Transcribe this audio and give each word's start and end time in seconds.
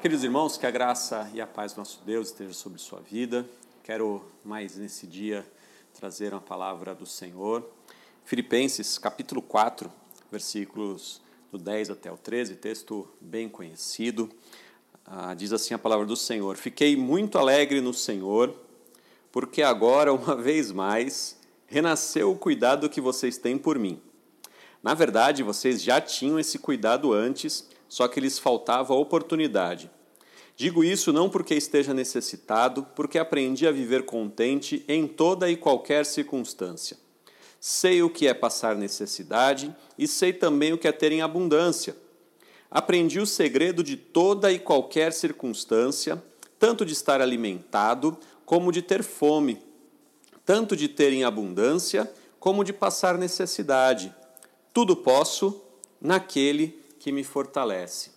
Queridos 0.00 0.22
irmãos, 0.22 0.56
que 0.56 0.64
a 0.64 0.70
graça 0.70 1.28
e 1.34 1.40
a 1.40 1.46
paz 1.46 1.72
do 1.72 1.78
nosso 1.78 2.00
Deus 2.06 2.28
esteja 2.28 2.52
sobre 2.52 2.78
sua 2.78 3.00
vida. 3.00 3.44
Quero 3.82 4.24
mais 4.44 4.76
nesse 4.76 5.08
dia 5.08 5.44
trazer 5.92 6.32
uma 6.32 6.40
palavra 6.40 6.94
do 6.94 7.04
Senhor. 7.04 7.68
Filipenses, 8.24 8.96
capítulo 8.96 9.42
4, 9.42 9.90
versículos 10.30 11.20
do 11.50 11.58
10 11.58 11.90
até 11.90 12.12
o 12.12 12.16
13, 12.16 12.54
texto 12.54 13.08
bem 13.20 13.48
conhecido. 13.48 14.30
Ah, 15.04 15.34
diz 15.34 15.52
assim 15.52 15.74
a 15.74 15.78
palavra 15.78 16.06
do 16.06 16.14
Senhor: 16.14 16.56
Fiquei 16.56 16.96
muito 16.96 17.36
alegre 17.36 17.80
no 17.80 17.92
Senhor, 17.92 18.54
porque 19.32 19.62
agora, 19.62 20.14
uma 20.14 20.36
vez 20.36 20.70
mais, 20.70 21.40
renasceu 21.66 22.30
o 22.30 22.38
cuidado 22.38 22.88
que 22.88 23.00
vocês 23.00 23.36
têm 23.36 23.58
por 23.58 23.76
mim. 23.76 24.00
Na 24.80 24.94
verdade, 24.94 25.42
vocês 25.42 25.82
já 25.82 26.00
tinham 26.00 26.38
esse 26.38 26.56
cuidado 26.56 27.12
antes 27.12 27.68
só 27.88 28.06
que 28.06 28.20
lhes 28.20 28.38
faltava 28.38 28.94
oportunidade. 28.94 29.90
Digo 30.56 30.82
isso 30.82 31.12
não 31.12 31.30
porque 31.30 31.54
esteja 31.54 31.94
necessitado, 31.94 32.84
porque 32.96 33.18
aprendi 33.18 33.66
a 33.66 33.70
viver 33.70 34.04
contente 34.04 34.84
em 34.88 35.06
toda 35.06 35.48
e 35.48 35.56
qualquer 35.56 36.04
circunstância. 36.04 36.96
Sei 37.60 38.02
o 38.02 38.10
que 38.10 38.26
é 38.26 38.34
passar 38.34 38.74
necessidade 38.76 39.74
e 39.96 40.06
sei 40.06 40.32
também 40.32 40.72
o 40.72 40.78
que 40.78 40.88
é 40.88 40.92
ter 40.92 41.12
em 41.12 41.22
abundância. 41.22 41.96
Aprendi 42.70 43.20
o 43.20 43.26
segredo 43.26 43.82
de 43.82 43.96
toda 43.96 44.52
e 44.52 44.58
qualquer 44.58 45.12
circunstância, 45.12 46.22
tanto 46.58 46.84
de 46.84 46.92
estar 46.92 47.20
alimentado 47.20 48.18
como 48.44 48.72
de 48.72 48.82
ter 48.82 49.02
fome, 49.02 49.62
tanto 50.44 50.76
de 50.76 50.88
ter 50.88 51.12
em 51.12 51.22
abundância 51.22 52.10
como 52.40 52.64
de 52.64 52.72
passar 52.72 53.16
necessidade. 53.16 54.14
Tudo 54.72 54.96
posso 54.96 55.62
naquele 56.00 56.78
que 56.98 57.12
me 57.12 57.24
fortalece. 57.24 58.10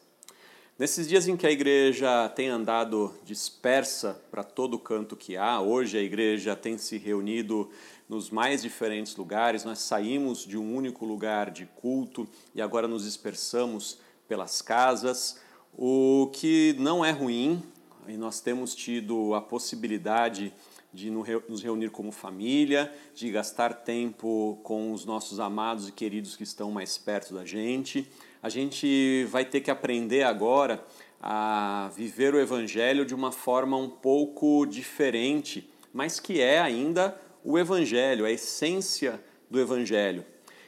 Nesses 0.77 1.07
dias 1.07 1.27
em 1.27 1.37
que 1.37 1.45
a 1.45 1.51
igreja 1.51 2.27
tem 2.29 2.47
andado 2.47 3.13
dispersa 3.23 4.19
para 4.31 4.43
todo 4.43 4.79
canto 4.79 5.15
que 5.15 5.37
há, 5.37 5.61
hoje 5.61 5.97
a 5.97 6.01
igreja 6.01 6.55
tem 6.55 6.77
se 6.77 6.97
reunido 6.97 7.69
nos 8.09 8.31
mais 8.31 8.63
diferentes 8.63 9.15
lugares, 9.15 9.63
nós 9.63 9.79
saímos 9.79 10.39
de 10.45 10.57
um 10.57 10.75
único 10.75 11.05
lugar 11.05 11.51
de 11.51 11.65
culto 11.65 12.27
e 12.55 12.61
agora 12.61 12.87
nos 12.87 13.03
dispersamos 13.03 13.99
pelas 14.27 14.61
casas, 14.61 15.39
o 15.77 16.31
que 16.33 16.75
não 16.79 17.05
é 17.05 17.11
ruim, 17.11 17.61
e 18.07 18.17
nós 18.17 18.39
temos 18.39 18.73
tido 18.73 19.35
a 19.35 19.41
possibilidade 19.41 20.51
de 20.93 21.09
nos 21.09 21.61
reunir 21.61 21.89
como 21.89 22.11
família, 22.11 22.93
de 23.15 23.31
gastar 23.31 23.73
tempo 23.73 24.59
com 24.63 24.91
os 24.91 25.05
nossos 25.05 25.39
amados 25.39 25.87
e 25.87 25.91
queridos 25.91 26.35
que 26.35 26.43
estão 26.43 26.71
mais 26.71 26.97
perto 26.97 27.33
da 27.33 27.45
gente. 27.45 28.09
A 28.41 28.49
gente 28.49 29.25
vai 29.25 29.45
ter 29.45 29.61
que 29.61 29.69
aprender 29.69 30.23
agora 30.23 30.83
a 31.21 31.91
viver 31.95 32.33
o 32.33 32.39
Evangelho 32.39 33.05
de 33.05 33.13
uma 33.13 33.31
forma 33.31 33.77
um 33.77 33.89
pouco 33.89 34.65
diferente, 34.65 35.69
mas 35.93 36.19
que 36.19 36.41
é 36.41 36.59
ainda 36.59 37.15
o 37.43 37.59
Evangelho, 37.59 38.25
a 38.25 38.31
essência 38.31 39.23
do 39.49 39.59
Evangelho. 39.59 40.25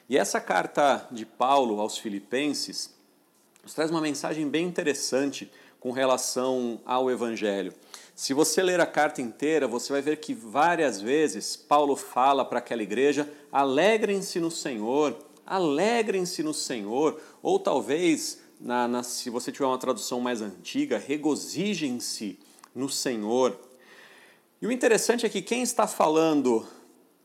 E 0.07 0.17
essa 0.17 0.39
carta 0.39 1.07
de 1.11 1.25
Paulo 1.25 1.79
aos 1.79 1.97
Filipenses 1.97 2.93
nos 3.63 3.73
traz 3.73 3.89
uma 3.89 4.01
mensagem 4.01 4.47
bem 4.47 4.67
interessante 4.67 5.51
com 5.79 5.91
relação 5.91 6.79
ao 6.85 7.09
Evangelho. 7.09 7.73
Se 8.13 8.33
você 8.33 8.61
ler 8.61 8.79
a 8.79 8.85
carta 8.85 9.21
inteira, 9.21 9.67
você 9.67 9.91
vai 9.91 10.01
ver 10.01 10.17
que 10.17 10.33
várias 10.33 11.01
vezes 11.01 11.55
Paulo 11.55 11.95
fala 11.95 12.45
para 12.45 12.59
aquela 12.59 12.83
igreja: 12.83 13.27
alegrem-se 13.51 14.39
no 14.39 14.51
Senhor, 14.51 15.17
alegrem-se 15.45 16.43
no 16.43 16.53
Senhor, 16.53 17.19
ou 17.41 17.59
talvez, 17.59 18.39
na, 18.59 18.87
na, 18.87 19.03
se 19.03 19.29
você 19.29 19.51
tiver 19.51 19.65
uma 19.65 19.77
tradução 19.77 20.19
mais 20.19 20.41
antiga, 20.41 20.97
regozijem-se 20.97 22.39
no 22.73 22.89
Senhor. 22.89 23.57
E 24.61 24.67
o 24.67 24.71
interessante 24.71 25.25
é 25.25 25.29
que 25.29 25.41
quem 25.41 25.61
está 25.61 25.87
falando 25.87 26.65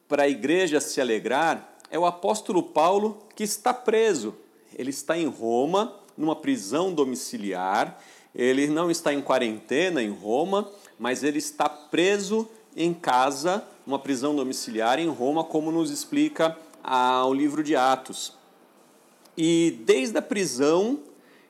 para 0.08 0.24
a 0.24 0.28
igreja 0.28 0.80
se 0.80 1.00
alegrar 1.00 1.76
é 1.90 1.98
o 1.98 2.06
apóstolo 2.06 2.62
Paulo, 2.62 3.22
que 3.34 3.44
está 3.44 3.72
preso. 3.72 4.34
Ele 4.74 4.90
está 4.90 5.16
em 5.16 5.26
Roma, 5.26 5.94
numa 6.16 6.36
prisão 6.36 6.92
domiciliar, 6.92 7.98
ele 8.34 8.66
não 8.66 8.90
está 8.90 9.12
em 9.12 9.22
quarentena 9.22 10.02
em 10.02 10.10
Roma, 10.10 10.70
mas 10.98 11.22
ele 11.22 11.38
está 11.38 11.68
preso 11.68 12.48
em 12.76 12.92
casa, 12.92 13.64
uma 13.86 13.98
prisão 13.98 14.34
domiciliar 14.34 14.98
em 14.98 15.08
Roma, 15.08 15.42
como 15.42 15.72
nos 15.72 15.90
explica 15.90 16.56
o 16.82 17.32
livro 17.32 17.62
de 17.62 17.74
Atos. 17.76 18.32
E 19.36 19.78
desde 19.84 20.18
a 20.18 20.22
prisão, 20.22 21.00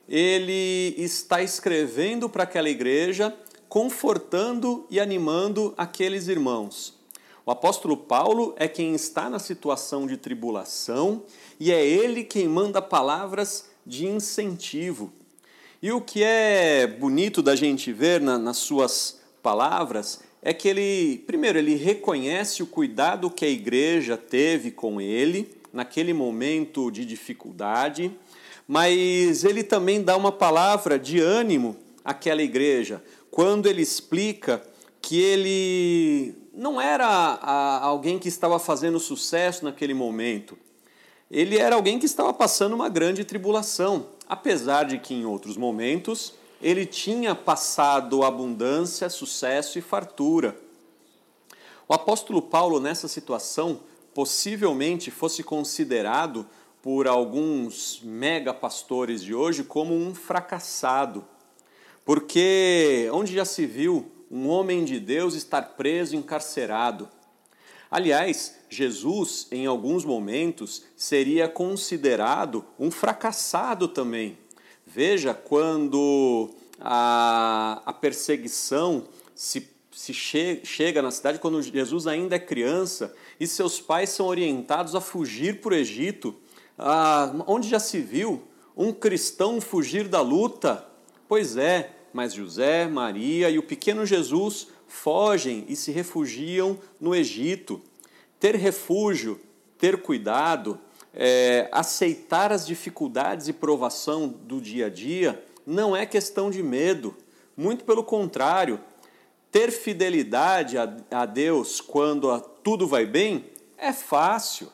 ele 0.07 0.93
está 0.97 1.41
escrevendo 1.41 2.29
para 2.29 2.43
aquela 2.43 2.69
igreja, 2.69 3.35
confortando 3.67 4.85
e 4.89 4.99
animando 4.99 5.73
aqueles 5.77 6.27
irmãos. 6.27 6.99
O 7.45 7.51
apóstolo 7.51 7.97
Paulo 7.97 8.53
é 8.57 8.67
quem 8.67 8.93
está 8.93 9.29
na 9.29 9.39
situação 9.39 10.05
de 10.05 10.17
tribulação 10.17 11.23
e 11.59 11.71
é 11.71 11.83
ele 11.83 12.23
quem 12.23 12.47
manda 12.47 12.81
palavras 12.81 13.69
de 13.85 14.05
incentivo. 14.05 15.11
E 15.81 15.91
o 15.91 16.01
que 16.01 16.23
é 16.23 16.85
bonito 16.85 17.41
da 17.41 17.55
gente 17.55 17.91
ver 17.91 18.21
na, 18.21 18.37
nas 18.37 18.57
suas 18.57 19.19
palavras 19.41 20.19
é 20.41 20.53
que 20.53 20.67
ele, 20.67 21.23
primeiro, 21.27 21.57
ele 21.57 21.75
reconhece 21.75 22.63
o 22.63 22.67
cuidado 22.67 23.29
que 23.29 23.45
a 23.45 23.49
igreja 23.49 24.15
teve 24.17 24.71
com 24.71 25.01
ele 25.01 25.49
naquele 25.71 26.13
momento 26.13 26.89
de 26.89 27.05
dificuldade, 27.05 28.11
mas 28.67 29.43
ele 29.43 29.63
também 29.63 30.01
dá 30.01 30.15
uma 30.15 30.31
palavra 30.31 30.97
de 30.97 31.19
ânimo 31.19 31.75
àquela 32.03 32.41
igreja, 32.41 33.03
quando 33.29 33.67
ele 33.67 33.81
explica 33.81 34.63
que 35.01 35.19
ele 35.19 36.35
não 36.53 36.79
era 36.79 37.07
alguém 37.81 38.17
que 38.17 38.27
estava 38.27 38.59
fazendo 38.59 38.99
sucesso 38.99 39.65
naquele 39.65 39.93
momento. 39.93 40.57
Ele 41.29 41.57
era 41.57 41.75
alguém 41.75 41.99
que 41.99 42.05
estava 42.05 42.33
passando 42.33 42.73
uma 42.73 42.89
grande 42.89 43.23
tribulação 43.23 44.07
apesar 44.29 44.83
de 44.83 44.99
que 44.99 45.15
em 45.15 45.25
outros 45.25 45.57
momentos 45.57 46.35
ele 46.61 46.85
tinha 46.85 47.33
passado 47.33 48.23
abundância, 48.23 49.09
sucesso 49.09 49.77
e 49.79 49.81
fartura. 49.81 50.59
O 51.87 51.93
apóstolo 51.93 52.41
Paulo, 52.41 52.79
nessa 52.79 53.07
situação, 53.07 53.79
possivelmente 54.13 55.09
fosse 55.09 55.43
considerado 55.43 56.45
por 56.81 57.07
alguns 57.07 58.01
mega 58.03 58.53
pastores 58.53 59.21
de 59.21 59.33
hoje 59.33 59.63
como 59.63 59.95
um 59.95 60.13
fracassado, 60.13 61.25
porque 62.05 63.09
onde 63.11 63.33
já 63.33 63.45
se 63.45 63.65
viu 63.65 64.11
um 64.31 64.47
homem 64.47 64.85
de 64.85 64.99
Deus 64.99 65.33
estar 65.33 65.61
preso, 65.75 66.15
encarcerado? 66.15 67.09
Aliás, 67.91 68.55
Jesus, 68.69 69.47
em 69.51 69.65
alguns 69.65 70.05
momentos, 70.05 70.83
seria 70.95 71.47
considerado 71.47 72.63
um 72.79 72.91
fracassado 72.91 73.87
também. 73.87 74.37
Veja 74.91 75.35
quando 75.35 76.49
a, 76.79 77.79
a 77.85 77.93
perseguição 77.93 79.03
se, 79.35 79.69
se 79.91 80.11
che, 80.15 80.61
chega 80.63 80.99
na 80.99 81.11
cidade, 81.11 81.37
quando 81.37 81.61
Jesus 81.61 82.07
ainda 82.07 82.35
é 82.35 82.39
criança 82.39 83.13
e 83.39 83.45
seus 83.45 83.79
pais 83.79 84.09
são 84.09 84.25
orientados 84.25 84.95
a 84.95 85.01
fugir 85.01 85.61
para 85.61 85.73
o 85.73 85.77
Egito. 85.77 86.35
Ah, 86.75 87.31
onde 87.45 87.69
já 87.69 87.79
se 87.79 87.99
viu 87.99 88.41
um 88.75 88.91
cristão 88.91 89.61
fugir 89.61 90.07
da 90.07 90.21
luta? 90.21 90.87
Pois 91.27 91.55
é, 91.55 91.91
mas 92.11 92.33
José, 92.33 92.87
Maria 92.87 93.47
e 93.51 93.59
o 93.59 93.63
pequeno 93.63 94.07
Jesus 94.07 94.69
fogem 94.87 95.65
e 95.69 95.75
se 95.75 95.91
refugiam 95.91 96.79
no 96.99 97.13
Egito. 97.13 97.79
Ter 98.39 98.55
refúgio, 98.55 99.39
ter 99.77 100.01
cuidado, 100.01 100.79
é, 101.13 101.67
aceitar 101.71 102.51
as 102.51 102.65
dificuldades 102.65 103.47
e 103.47 103.53
provação 103.53 104.27
do 104.27 104.61
dia 104.61 104.87
a 104.87 104.89
dia 104.89 105.43
não 105.65 105.95
é 105.95 106.05
questão 106.05 106.49
de 106.49 106.63
medo, 106.63 107.15
muito 107.55 107.83
pelo 107.83 108.03
contrário. 108.03 108.79
Ter 109.51 109.71
fidelidade 109.71 110.77
a, 110.77 110.95
a 111.11 111.25
Deus 111.25 111.81
quando 111.81 112.29
a, 112.29 112.39
tudo 112.39 112.87
vai 112.87 113.05
bem 113.05 113.45
é 113.77 113.93
fácil. 113.93 114.71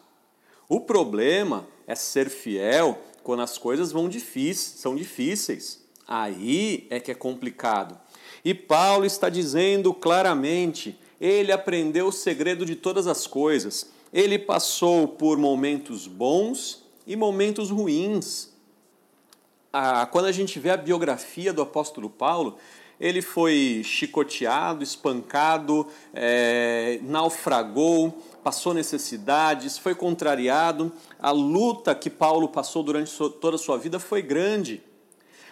O 0.67 0.81
problema 0.81 1.67
é 1.87 1.95
ser 1.95 2.29
fiel 2.29 2.99
quando 3.23 3.41
as 3.41 3.57
coisas 3.57 3.91
vão 3.91 4.09
difíceis, 4.09 4.79
são 4.79 4.95
difíceis. 4.95 5.83
Aí 6.07 6.85
é 6.89 6.99
que 6.99 7.11
é 7.11 7.15
complicado. 7.15 7.99
E 8.43 8.53
Paulo 8.53 9.05
está 9.05 9.29
dizendo 9.29 9.93
claramente: 9.93 10.99
ele 11.19 11.51
aprendeu 11.51 12.07
o 12.07 12.11
segredo 12.11 12.65
de 12.65 12.75
todas 12.75 13.07
as 13.07 13.25
coisas. 13.27 13.89
Ele 14.11 14.37
passou 14.37 15.07
por 15.07 15.37
momentos 15.37 16.07
bons 16.07 16.83
e 17.05 17.15
momentos 17.15 17.69
ruins. 17.69 18.49
Ah, 19.71 20.05
quando 20.05 20.25
a 20.25 20.31
gente 20.31 20.59
vê 20.59 20.69
a 20.69 20.77
biografia 20.77 21.51
do 21.51 21.61
apóstolo 21.61 22.09
Paulo, 22.09 22.57
ele 22.99 23.21
foi 23.21 23.81
chicoteado, 23.83 24.83
espancado, 24.83 25.87
é, 26.13 26.99
naufragou, 27.03 28.23
passou 28.43 28.73
necessidades, 28.73 29.77
foi 29.77 29.93
contrariado. 29.93 30.91
A 31.19 31.31
luta 31.31 31.93
que 31.93 32.09
Paulo 32.09 32.47
passou 32.47 32.83
durante 32.83 33.11
toda 33.41 33.55
a 33.55 33.59
sua 33.59 33.77
vida 33.77 33.99
foi 33.99 34.21
grande. 34.21 34.81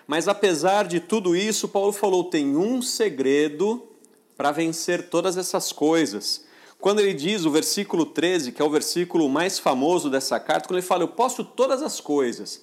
Mas 0.08 0.28
apesar 0.28 0.88
de 0.88 1.00
tudo 1.00 1.36
isso, 1.36 1.68
Paulo 1.68 1.92
falou: 1.92 2.26
tem 2.26 2.56
um 2.56 2.82
segredo 2.82 3.88
para 4.36 4.52
vencer 4.52 5.10
todas 5.10 5.38
essas 5.38 5.72
coisas. 5.72 6.46
Quando 6.80 7.00
ele 7.00 7.14
diz 7.14 7.46
o 7.46 7.52
versículo 7.52 8.06
13, 8.06 8.52
que 8.52 8.62
é 8.62 8.66
o 8.66 8.70
versículo 8.70 9.30
mais 9.30 9.58
famoso 9.58 10.10
dessa 10.10 10.40
carta, 10.40 10.68
quando 10.68 10.80
ele 10.80 10.86
fala: 10.86 11.04
Eu 11.04 11.08
posso 11.08 11.44
todas 11.44 11.82
as 11.82 12.02
coisas. 12.02 12.62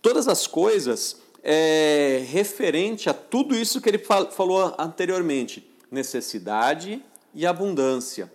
Todas 0.00 0.26
as 0.28 0.46
coisas 0.46 1.16
é 1.42 2.24
referente 2.28 3.10
a 3.10 3.14
tudo 3.14 3.54
isso 3.54 3.80
que 3.80 3.88
ele 3.88 3.98
falou 3.98 4.74
anteriormente: 4.78 5.70
necessidade 5.90 7.02
e 7.34 7.46
abundância. 7.46 8.32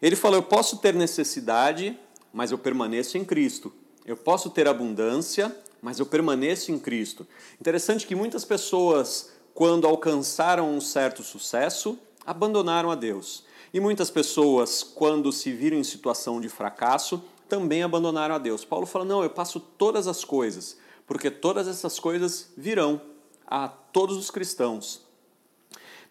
Ele 0.00 0.14
falou: 0.14 0.38
Eu 0.38 0.42
posso 0.44 0.78
ter 0.78 0.94
necessidade, 0.94 1.98
mas 2.32 2.50
eu 2.50 2.58
permaneço 2.58 3.18
em 3.18 3.24
Cristo. 3.24 3.72
Eu 4.06 4.16
posso 4.16 4.50
ter 4.50 4.68
abundância, 4.68 5.54
mas 5.82 5.98
eu 5.98 6.06
permaneço 6.06 6.72
em 6.72 6.78
Cristo. 6.78 7.26
Interessante 7.60 8.06
que 8.06 8.14
muitas 8.14 8.44
pessoas, 8.44 9.30
quando 9.52 9.86
alcançaram 9.86 10.74
um 10.74 10.80
certo 10.80 11.22
sucesso, 11.22 11.98
abandonaram 12.24 12.90
a 12.90 12.94
Deus. 12.94 13.44
E 13.72 13.80
muitas 13.80 14.10
pessoas, 14.10 14.82
quando 14.82 15.32
se 15.32 15.52
viram 15.52 15.76
em 15.76 15.84
situação 15.84 16.40
de 16.40 16.48
fracasso, 16.48 17.22
também 17.48 17.82
abandonaram 17.82 18.34
a 18.34 18.38
Deus. 18.38 18.64
Paulo 18.64 18.86
fala: 18.86 19.04
não, 19.04 19.22
eu 19.22 19.30
passo 19.30 19.60
todas 19.60 20.06
as 20.06 20.24
coisas, 20.24 20.78
porque 21.06 21.30
todas 21.30 21.68
essas 21.68 21.98
coisas 21.98 22.52
virão 22.56 23.00
a 23.46 23.68
todos 23.68 24.16
os 24.16 24.30
cristãos. 24.30 25.02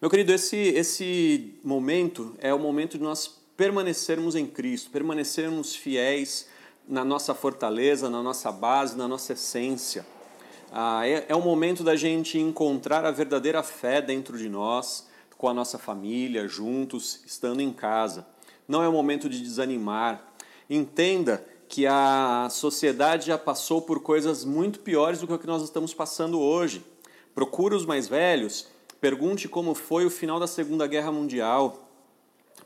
Meu 0.00 0.08
querido, 0.08 0.32
esse, 0.32 0.56
esse 0.56 1.58
momento 1.62 2.34
é 2.38 2.54
o 2.54 2.58
momento 2.58 2.96
de 2.96 3.04
nós 3.04 3.40
permanecermos 3.56 4.34
em 4.34 4.46
Cristo, 4.46 4.90
permanecermos 4.90 5.74
fiéis 5.74 6.48
na 6.88 7.04
nossa 7.04 7.34
fortaleza, 7.34 8.08
na 8.08 8.22
nossa 8.22 8.50
base, 8.50 8.96
na 8.96 9.06
nossa 9.06 9.34
essência. 9.34 10.06
Ah, 10.72 11.06
é, 11.06 11.26
é 11.28 11.36
o 11.36 11.42
momento 11.42 11.84
da 11.84 11.96
gente 11.96 12.38
encontrar 12.38 13.04
a 13.04 13.10
verdadeira 13.10 13.62
fé 13.62 14.00
dentro 14.00 14.38
de 14.38 14.48
nós, 14.48 15.06
com 15.40 15.48
a 15.48 15.54
nossa 15.54 15.78
família, 15.78 16.46
juntos, 16.46 17.20
estando 17.24 17.62
em 17.62 17.72
casa. 17.72 18.26
Não 18.68 18.82
é 18.82 18.88
o 18.88 18.92
momento 18.92 19.26
de 19.26 19.40
desanimar. 19.40 20.34
Entenda 20.68 21.42
que 21.66 21.86
a 21.86 22.46
sociedade 22.50 23.28
já 23.28 23.38
passou 23.38 23.80
por 23.80 24.00
coisas 24.00 24.44
muito 24.44 24.80
piores 24.80 25.18
do 25.18 25.26
que 25.26 25.32
o 25.32 25.38
que 25.38 25.46
nós 25.46 25.62
estamos 25.62 25.94
passando 25.94 26.38
hoje. 26.38 26.84
Procure 27.34 27.74
os 27.74 27.86
mais 27.86 28.06
velhos, 28.06 28.68
pergunte 29.00 29.48
como 29.48 29.74
foi 29.74 30.04
o 30.04 30.10
final 30.10 30.38
da 30.38 30.46
Segunda 30.46 30.86
Guerra 30.86 31.10
Mundial. 31.10 31.88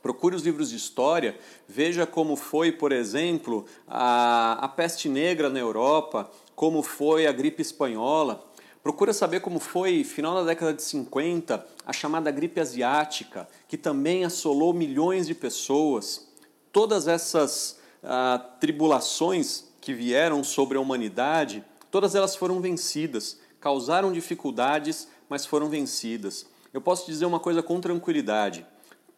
Procure 0.03 0.35
os 0.35 0.43
livros 0.43 0.71
de 0.71 0.77
história, 0.77 1.39
veja 1.69 2.05
como 2.05 2.35
foi, 2.35 2.73
por 2.73 2.91
exemplo, 2.91 3.67
a, 3.87 4.59
a 4.65 4.67
peste 4.67 5.09
negra 5.09 5.49
na 5.49 5.61
Europa, 5.61 6.29
como 6.57 6.83
foi 6.83 7.29
a 7.29 7.31
gripe 7.31 7.63
espanhola. 7.63 8.45
Procura 8.85 9.15
saber 9.15 9.41
como 9.41 9.59
foi, 9.59 10.05
final 10.05 10.35
da 10.35 10.45
década 10.45 10.75
de 10.75 10.83
50, 10.83 11.67
a 11.87 11.93
chamada 11.95 12.31
gripe 12.31 12.61
asiática, 12.61 13.49
que 13.67 13.79
também 13.79 14.27
assolou 14.27 14.75
milhões 14.75 15.27
de 15.27 15.35
pessoas. 15.35 16.29
Todas 16.71 17.09
essas 17.09 17.79
ah, 18.03 18.39
tribulações 18.61 19.73
que 19.81 19.95
vieram 19.95 20.45
sobre 20.45 20.77
a 20.77 20.83
humanidade, 20.83 21.65
todas 21.91 22.15
elas 22.15 22.37
foram 22.37 22.61
vencidas, 22.61 23.41
causaram 23.59 24.13
dificuldades, 24.13 25.09
mas 25.31 25.47
foram 25.47 25.71
vencidas. 25.71 26.45
Eu 26.71 26.83
posso 26.83 27.07
dizer 27.07 27.25
uma 27.25 27.41
coisa 27.41 27.63
com 27.63 27.81
tranquilidade: 27.81 28.67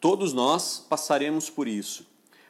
todos 0.00 0.32
nós 0.32 0.78
passaremos 0.88 1.50
por 1.50 1.66
isso, 1.66 2.06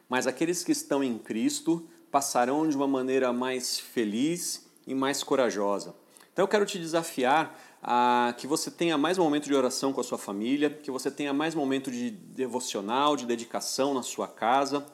mas 0.06 0.26
aqueles 0.26 0.62
que 0.62 0.72
estão 0.72 1.02
em 1.02 1.16
Cristo 1.16 1.88
passarão 2.10 2.68
de 2.68 2.76
uma 2.76 2.86
maneira 2.86 3.32
mais 3.32 3.78
feliz 3.78 4.68
e 4.86 4.94
mais 4.94 5.22
corajosa. 5.22 5.94
Então 6.36 6.42
eu 6.42 6.48
quero 6.48 6.66
te 6.66 6.78
desafiar 6.78 7.58
a 7.82 8.34
que 8.36 8.46
você 8.46 8.70
tenha 8.70 8.98
mais 8.98 9.16
momento 9.16 9.46
de 9.46 9.54
oração 9.54 9.90
com 9.90 10.02
a 10.02 10.04
sua 10.04 10.18
família, 10.18 10.68
que 10.68 10.90
você 10.90 11.10
tenha 11.10 11.32
mais 11.32 11.54
momento 11.54 11.90
de 11.90 12.10
devocional, 12.10 13.16
de 13.16 13.24
dedicação 13.24 13.94
na 13.94 14.02
sua 14.02 14.28
casa. 14.28 14.84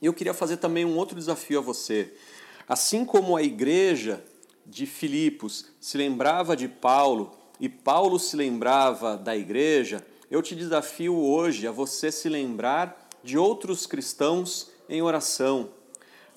E 0.00 0.06
eu 0.06 0.14
queria 0.14 0.32
fazer 0.32 0.56
também 0.56 0.86
um 0.86 0.96
outro 0.96 1.14
desafio 1.14 1.58
a 1.58 1.60
você. 1.60 2.14
Assim 2.66 3.04
como 3.04 3.36
a 3.36 3.42
igreja 3.42 4.24
de 4.64 4.86
Filipos 4.86 5.66
se 5.78 5.98
lembrava 5.98 6.56
de 6.56 6.66
Paulo 6.66 7.32
e 7.60 7.68
Paulo 7.68 8.18
se 8.18 8.34
lembrava 8.34 9.18
da 9.18 9.36
igreja, 9.36 10.02
eu 10.30 10.40
te 10.40 10.56
desafio 10.56 11.14
hoje 11.14 11.66
a 11.66 11.70
você 11.70 12.10
se 12.10 12.26
lembrar 12.26 13.06
de 13.22 13.36
outros 13.36 13.86
cristãos 13.86 14.70
em 14.88 15.02
oração. 15.02 15.72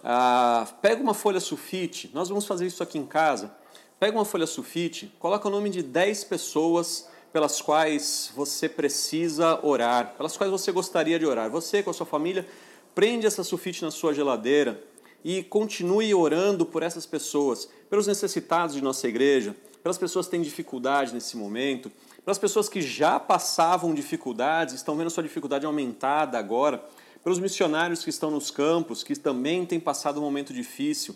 Ah, 0.04 0.68
pega 0.82 1.02
uma 1.02 1.14
folha 1.14 1.40
sulfite, 1.40 2.12
nós 2.14 2.28
vamos 2.28 2.46
fazer 2.46 2.68
isso 2.68 2.84
aqui 2.84 2.98
em 2.98 3.06
casa. 3.06 3.64
Pega 4.04 4.18
uma 4.18 4.26
folha 4.26 4.46
sulfite, 4.46 5.10
coloca 5.18 5.48
o 5.48 5.50
nome 5.50 5.70
de 5.70 5.82
10 5.82 6.26
pessoas 6.26 7.08
pelas 7.32 7.62
quais 7.62 8.34
você 8.36 8.68
precisa 8.68 9.66
orar, 9.66 10.16
pelas 10.18 10.36
quais 10.36 10.52
você 10.52 10.74
gostaria 10.74 11.18
de 11.18 11.26
orar. 11.26 11.50
Você 11.50 11.82
com 11.82 11.90
a 11.90 11.94
sua 11.94 12.06
família, 12.06 12.46
prende 12.94 13.26
essa 13.26 13.46
sulfite 13.46 13.82
na 13.82 13.92
sua 13.92 14.14
geladeira 14.14 14.84
e 15.24 15.42
continue 15.42 16.14
orando 16.14 16.66
por 16.66 16.84
essas 16.84 17.06
pessoas, 17.06 17.70
pelos 17.90 18.06
necessitados 18.06 18.76
de 18.76 18.82
nossa 18.82 19.08
igreja, 19.08 19.56
pelas 19.82 19.98
pessoas 19.98 20.26
que 20.26 20.32
têm 20.32 20.42
dificuldade 20.42 21.14
nesse 21.14 21.38
momento, 21.38 21.90
pelas 22.26 22.38
pessoas 22.38 22.68
que 22.68 22.82
já 22.82 23.18
passavam 23.18 23.94
dificuldades, 23.94 24.76
estão 24.76 24.98
vendo 24.98 25.12
sua 25.12 25.24
dificuldade 25.24 25.66
aumentada 25.66 26.38
agora, 26.38 26.84
pelos 27.24 27.40
missionários 27.40 28.04
que 28.04 28.10
estão 28.10 28.30
nos 28.30 28.52
campos, 28.52 29.02
que 29.02 29.16
também 29.16 29.66
têm 29.66 29.80
passado 29.80 30.20
um 30.20 30.24
momento 30.24 30.54
difícil. 30.54 31.16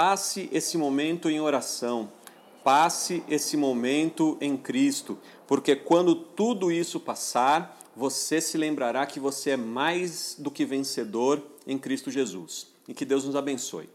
Passe 0.00 0.48
esse 0.52 0.78
momento 0.78 1.28
em 1.28 1.40
oração, 1.40 2.08
passe 2.62 3.20
esse 3.28 3.56
momento 3.56 4.38
em 4.40 4.56
Cristo, 4.56 5.18
porque 5.44 5.74
quando 5.74 6.14
tudo 6.14 6.70
isso 6.70 7.00
passar, 7.00 7.76
você 7.96 8.40
se 8.40 8.56
lembrará 8.56 9.04
que 9.06 9.18
você 9.18 9.50
é 9.50 9.56
mais 9.56 10.36
do 10.38 10.52
que 10.52 10.64
vencedor 10.64 11.42
em 11.66 11.76
Cristo 11.76 12.12
Jesus. 12.12 12.68
E 12.86 12.94
que 12.94 13.04
Deus 13.04 13.24
nos 13.24 13.34
abençoe. 13.34 13.90